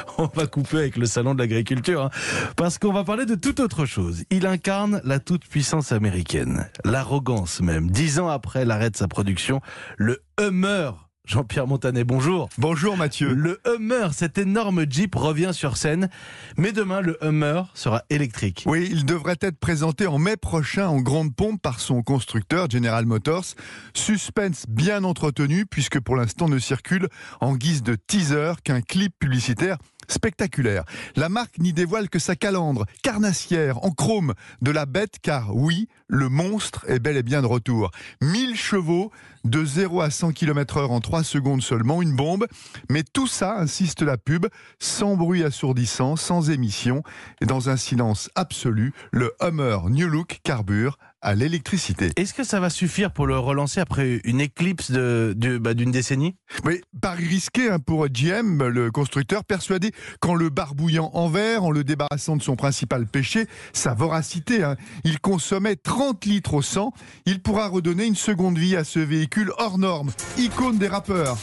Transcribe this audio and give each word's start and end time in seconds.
on 0.18 0.26
va 0.26 0.46
couper 0.46 0.78
avec 0.78 0.96
le 0.96 1.06
salon 1.06 1.34
de 1.34 1.40
l'agriculture, 1.40 2.04
hein, 2.04 2.10
parce 2.56 2.78
qu'on 2.78 2.92
va 2.92 3.04
parler 3.04 3.26
de 3.26 3.34
toute 3.34 3.60
autre 3.60 3.86
chose. 3.86 4.24
Il 4.30 4.46
incarne 4.46 5.00
la 5.04 5.18
toute-puissance 5.18 5.92
américaine, 5.92 6.68
l'arrogance 6.84 7.60
même. 7.60 7.90
Dix 7.90 8.18
ans 8.18 8.28
après 8.28 8.64
l'arrêt 8.64 8.90
de 8.90 8.96
sa 8.96 9.08
production, 9.08 9.60
le 9.96 10.22
Hummer 10.38 10.90
Jean-Pierre 11.26 11.66
Montanet, 11.66 12.02
bonjour. 12.02 12.48
Bonjour 12.58 12.96
Mathieu. 12.96 13.32
Le 13.34 13.60
Hummer, 13.66 14.08
cet 14.12 14.38
énorme 14.38 14.84
Jeep 14.90 15.14
revient 15.14 15.50
sur 15.52 15.76
scène, 15.76 16.08
mais 16.56 16.72
demain 16.72 17.02
le 17.02 17.22
Hummer 17.22 17.64
sera 17.74 18.02
électrique. 18.10 18.64
Oui, 18.66 18.88
il 18.90 19.04
devrait 19.04 19.36
être 19.40 19.58
présenté 19.58 20.06
en 20.06 20.18
mai 20.18 20.36
prochain 20.36 20.88
en 20.88 21.00
grande 21.00 21.34
pompe 21.34 21.60
par 21.62 21.78
son 21.78 22.02
constructeur 22.02 22.68
General 22.68 23.04
Motors. 23.06 23.54
Suspense 23.94 24.64
bien 24.68 25.04
entretenu 25.04 25.66
puisque 25.66 26.00
pour 26.00 26.16
l'instant 26.16 26.48
ne 26.48 26.58
circule 26.58 27.08
en 27.40 27.54
guise 27.54 27.82
de 27.82 27.94
teaser 27.94 28.54
qu'un 28.64 28.80
clip 28.80 29.14
publicitaire 29.18 29.76
spectaculaire. 30.08 30.84
La 31.16 31.28
marque 31.28 31.58
n'y 31.58 31.72
dévoile 31.72 32.08
que 32.08 32.18
sa 32.18 32.36
calandre 32.36 32.84
carnassière 33.02 33.84
en 33.84 33.90
chrome 33.90 34.34
de 34.60 34.70
la 34.70 34.86
bête 34.86 35.16
car 35.22 35.54
oui, 35.54 35.88
le 36.08 36.28
monstre 36.28 36.84
est 36.88 36.98
bel 36.98 37.16
et 37.16 37.22
bien 37.22 37.42
de 37.42 37.46
retour. 37.46 37.90
1000 38.20 38.56
chevaux 38.56 39.12
de 39.44 39.64
0 39.64 40.00
à 40.00 40.10
100 40.10 40.32
km 40.32 40.78
heure 40.78 40.90
en 40.90 41.00
3 41.00 41.24
secondes 41.24 41.62
seulement, 41.62 42.02
une 42.02 42.14
bombe. 42.14 42.46
Mais 42.88 43.02
tout 43.02 43.26
ça, 43.26 43.58
insiste 43.58 44.02
la 44.02 44.16
pub, 44.16 44.46
sans 44.78 45.16
bruit 45.16 45.44
assourdissant, 45.44 46.16
sans 46.16 46.50
émission 46.50 47.02
et 47.40 47.46
dans 47.46 47.70
un 47.70 47.76
silence 47.76 48.30
absolu, 48.34 48.92
le 49.12 49.32
Hummer 49.40 49.78
New 49.88 50.08
Look 50.08 50.40
carbure 50.42 50.98
à 51.22 51.34
l'électricité. 51.34 52.10
Est-ce 52.16 52.32
que 52.32 52.44
ça 52.44 52.60
va 52.60 52.70
suffire 52.70 53.12
pour 53.12 53.26
le 53.26 53.38
relancer 53.38 53.80
après 53.80 54.20
une 54.24 54.40
éclipse 54.40 54.90
d'une 54.90 55.34
de, 55.34 55.58
bah, 55.58 55.74
décennie? 55.74 56.36
Oui, 56.64 56.80
pari 57.00 57.26
risqué 57.26 57.70
hein, 57.70 57.78
pour 57.78 58.08
GM, 58.08 58.66
le 58.66 58.90
constructeur, 58.90 59.44
persuadé 59.44 59.92
qu'en 60.20 60.34
le 60.34 60.48
barbouillant 60.48 61.10
en 61.12 61.28
verre, 61.28 61.64
en 61.64 61.70
le 61.70 61.84
débarrassant 61.84 62.36
de 62.36 62.42
son 62.42 62.56
principal 62.56 63.06
péché, 63.06 63.46
sa 63.74 63.92
voracité, 63.92 64.64
hein, 64.64 64.76
il 65.04 65.20
consommait 65.20 65.76
30 65.76 66.24
litres 66.24 66.54
au 66.54 66.62
100, 66.62 66.92
il 67.26 67.42
pourra 67.42 67.68
redonner 67.68 68.06
une 68.06 68.16
seconde 68.16 68.56
vie 68.56 68.76
à 68.76 68.84
ce 68.84 68.98
véhicule 68.98 69.29
hors 69.58 69.78
norme, 69.78 70.10
icône 70.38 70.78
des 70.78 70.88
rappeurs. 70.88 71.36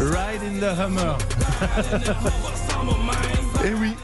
Ride 0.00 0.42
in 0.42 0.60
the 0.60 0.78
Hummer. 0.78 1.16
Eh 3.64 3.74
oui, 3.74 3.96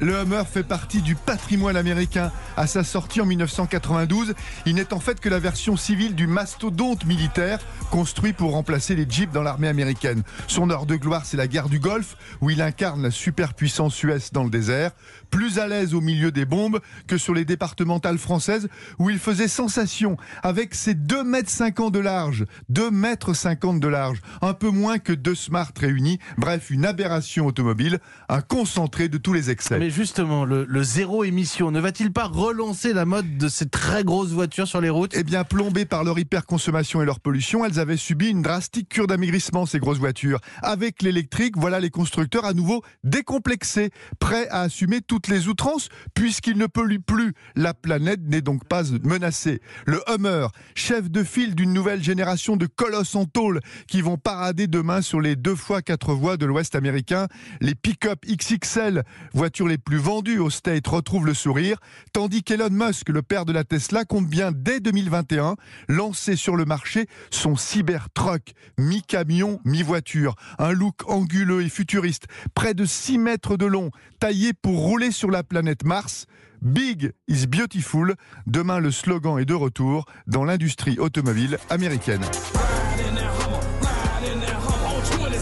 le 0.00 0.14
Hummer 0.14 0.42
fait 0.50 0.62
partie 0.62 1.02
du 1.02 1.14
patrimoine 1.14 1.76
américain. 1.76 2.30
À 2.56 2.66
sa 2.66 2.84
sortie 2.84 3.20
en 3.20 3.26
1992, 3.26 4.34
il 4.66 4.74
n'est 4.74 4.92
en 4.92 5.00
fait 5.00 5.20
que 5.20 5.28
la 5.28 5.38
version 5.38 5.76
civile 5.76 6.14
du 6.14 6.26
mastodonte 6.26 7.04
militaire 7.04 7.58
construit 7.90 8.32
pour 8.32 8.52
remplacer 8.52 8.94
les 8.94 9.06
Jeeps 9.08 9.32
dans 9.32 9.42
l'armée 9.42 9.68
américaine. 9.68 10.22
Son 10.46 10.70
heure 10.70 10.86
de 10.86 10.96
gloire, 10.96 11.24
c'est 11.24 11.36
la 11.36 11.48
guerre 11.48 11.68
du 11.68 11.78
Golfe, 11.78 12.16
où 12.40 12.50
il 12.50 12.62
incarne 12.62 13.02
la 13.02 13.10
superpuissance 13.10 14.02
US 14.02 14.32
dans 14.32 14.44
le 14.44 14.50
désert, 14.50 14.92
plus 15.30 15.58
à 15.58 15.66
l'aise 15.66 15.94
au 15.94 16.00
milieu 16.00 16.30
des 16.30 16.44
bombes 16.44 16.80
que 17.06 17.18
sur 17.18 17.34
les 17.34 17.44
départementales 17.44 18.18
françaises, 18.18 18.68
où 18.98 19.10
il 19.10 19.18
faisait 19.18 19.48
sensation 19.48 20.16
avec 20.42 20.74
ses 20.74 20.94
2 20.94 21.24
mètres 21.24 21.50
50 21.50 21.92
de 21.92 21.98
large, 21.98 22.44
2 22.68 22.90
mètres 22.90 23.34
50 23.34 23.80
de 23.80 23.88
large, 23.88 24.20
un 24.42 24.54
peu 24.54 24.70
moins 24.70 24.98
que 24.98 25.12
deux 25.12 25.34
Smart 25.34 25.72
réunis, 25.78 26.18
bref, 26.36 26.70
une 26.70 26.84
aberration 26.84 27.46
automobile, 27.46 27.98
un 28.28 28.40
concentré 28.40 29.08
de 29.08 29.18
tous 29.18 29.32
les 29.32 29.50
excès 29.50 29.87
justement, 29.90 30.44
le, 30.44 30.82
zéro 30.82 31.24
émission 31.24 31.70
ne 31.70 31.80
va-t-il 31.80 32.12
pas 32.12 32.26
relancer 32.26 32.92
la 32.92 33.04
mode 33.04 33.38
de 33.38 33.48
ces 33.48 33.68
très 33.68 34.04
grosses 34.04 34.30
voitures 34.30 34.66
sur 34.66 34.80
les 34.80 34.90
routes? 34.90 35.12
Eh 35.14 35.22
bien, 35.22 35.44
plombées 35.44 35.84
par 35.84 36.04
leur 36.04 36.18
hyperconsommation 36.18 37.02
et 37.02 37.04
leur 37.04 37.20
pollution, 37.20 37.64
elles 37.64 37.78
avaient 37.78 37.96
subi 37.96 38.28
une 38.28 38.42
drastique 38.42 38.88
cure 38.88 39.06
d'amaigrissement, 39.06 39.66
ces 39.66 39.78
grosses 39.78 39.98
voitures. 39.98 40.40
Avec 40.62 41.02
l'électrique, 41.02 41.56
voilà 41.56 41.80
les 41.80 41.90
constructeurs 41.90 42.44
à 42.44 42.52
nouveau 42.52 42.82
décomplexés, 43.04 43.90
prêts 44.18 44.48
à 44.48 44.62
assumer 44.62 45.00
toutes 45.00 45.28
les 45.28 45.48
outrances, 45.48 45.88
puisqu'ils 46.14 46.58
ne 46.58 46.66
polluent 46.66 47.00
plus. 47.00 47.34
La 47.56 47.74
planète 47.74 48.20
n'est 48.26 48.42
donc 48.42 48.66
pas 48.66 48.82
menacée. 49.02 49.60
Le 49.86 50.02
Hummer, 50.08 50.48
chef 50.74 51.10
de 51.10 51.24
file 51.24 51.54
d'une 51.54 51.72
nouvelle 51.72 52.02
génération 52.02 52.56
de 52.56 52.66
colosses 52.66 53.14
en 53.14 53.24
tôle 53.24 53.60
qui 53.86 54.02
vont 54.02 54.16
parader 54.16 54.66
demain 54.66 55.02
sur 55.02 55.20
les 55.20 55.36
deux 55.36 55.56
fois 55.56 55.82
quatre 55.82 56.14
voies 56.14 56.36
de 56.36 56.46
l'Ouest 56.46 56.74
américain, 56.74 57.26
les 57.60 57.74
pick-up 57.74 58.20
XXL, 58.26 59.04
voitures 59.32 59.68
les 59.68 59.77
plus 59.78 59.98
vendus 59.98 60.38
au 60.38 60.50
State 60.50 60.86
retrouvent 60.86 61.26
le 61.26 61.34
sourire, 61.34 61.78
tandis 62.12 62.42
qu'Elon 62.42 62.70
Musk, 62.70 63.08
le 63.08 63.22
père 63.22 63.44
de 63.44 63.52
la 63.52 63.64
Tesla, 63.64 64.04
compte 64.04 64.26
bien 64.26 64.52
dès 64.52 64.80
2021 64.80 65.56
lancer 65.88 66.36
sur 66.36 66.56
le 66.56 66.64
marché 66.64 67.06
son 67.30 67.56
Cybertruck, 67.56 68.52
mi-camion, 68.78 69.60
mi-voiture. 69.64 70.34
Un 70.58 70.72
look 70.72 71.08
anguleux 71.08 71.62
et 71.62 71.68
futuriste, 71.68 72.26
près 72.54 72.74
de 72.74 72.84
6 72.84 73.18
mètres 73.18 73.56
de 73.56 73.66
long, 73.66 73.90
taillé 74.20 74.52
pour 74.52 74.78
rouler 74.78 75.10
sur 75.10 75.30
la 75.30 75.42
planète 75.42 75.84
Mars. 75.84 76.26
Big 76.60 77.12
is 77.28 77.46
beautiful. 77.46 78.14
Demain, 78.46 78.80
le 78.80 78.90
slogan 78.90 79.38
est 79.38 79.44
de 79.44 79.54
retour 79.54 80.06
dans 80.26 80.44
l'industrie 80.44 80.98
automobile 80.98 81.58
américaine. 81.70 82.24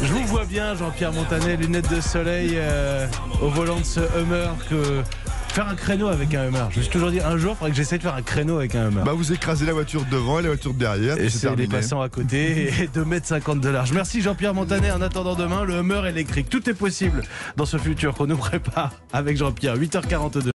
Je 0.03 0.12
vous 0.12 0.27
vois 0.27 0.45
bien, 0.45 0.75
Jean-Pierre 0.75 1.12
Montanet, 1.12 1.57
lunettes 1.57 1.91
de 1.91 2.01
soleil 2.01 2.53
euh, 2.55 3.07
au 3.41 3.49
volant 3.49 3.81
de 3.81 3.84
ce 3.84 4.01
Hummer 4.01 4.49
que 4.69 5.03
faire 5.49 5.69
un 5.69 5.75
créneau 5.75 6.09
avec 6.09 6.34
un 6.34 6.49
Hummer. 6.49 6.67
Je 6.71 6.79
me 6.79 6.83
suis 6.83 6.93
toujours 6.93 7.11
dit 7.11 7.21
un 7.21 7.37
jour, 7.39 7.53
il 7.53 7.57
faudrait 7.57 7.71
que 7.71 7.77
j'essaie 7.77 7.97
de 7.99 8.03
faire 8.03 8.15
un 8.15 8.23
créneau 8.23 8.59
avec 8.59 8.75
un 8.75 8.89
Hummer. 8.89 9.03
Bah 9.05 9.12
vous 9.15 9.33
écrasez 9.33 9.65
la 9.65 9.73
voiture 9.73 10.05
devant 10.11 10.39
et 10.39 10.43
la 10.43 10.49
voiture 10.49 10.75
derrière. 10.75 11.19
Et 11.19 11.31
c'est 11.31 11.55
les 11.57 11.67
passants 11.67 12.03
à 12.03 12.09
côté 12.09 12.69
et 12.83 12.87
2m50 12.87 13.61
de 13.61 13.69
large. 13.71 13.93
Merci 13.93 14.21
Jean-Pierre 14.21 14.55
Montanet. 14.55 14.91
En 14.91 15.01
attendant 15.01 15.34
demain, 15.34 15.65
le 15.65 15.75
Hummer 15.75 16.07
électrique. 16.09 16.51
Tout 16.51 16.69
est 16.69 16.75
possible 16.75 17.23
dans 17.57 17.67
ce 17.67 17.78
futur 17.78 18.15
qu'on 18.15 18.27
nous 18.27 18.37
prépare 18.37 18.93
avec 19.13 19.37
Jean-Pierre. 19.37 19.77
8h42. 19.77 20.56